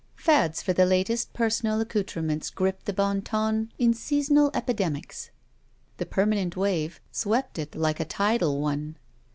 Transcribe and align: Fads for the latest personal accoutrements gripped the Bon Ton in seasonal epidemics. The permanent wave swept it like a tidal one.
Fads 0.15 0.63
for 0.63 0.73
the 0.73 0.87
latest 0.87 1.31
personal 1.31 1.79
accoutrements 1.79 2.49
gripped 2.49 2.85
the 2.87 2.91
Bon 2.91 3.21
Ton 3.21 3.71
in 3.77 3.93
seasonal 3.93 4.49
epidemics. 4.55 5.29
The 5.97 6.07
permanent 6.07 6.57
wave 6.57 6.99
swept 7.11 7.59
it 7.59 7.75
like 7.75 7.99
a 7.99 8.05
tidal 8.05 8.59
one. 8.59 8.97